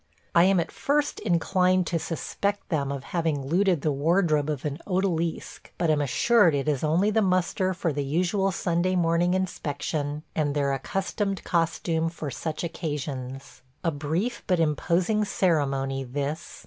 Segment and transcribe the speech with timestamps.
[0.33, 4.79] I am at first inclined to suspect them of having looted the wardrobe of an
[4.87, 10.23] odalisque, but am assured it is only the muster for the usual Sunday morning inspection
[10.35, 13.61] and their accustomed costume for such occasions.
[13.83, 16.59] A brief but imposing ceremony, this.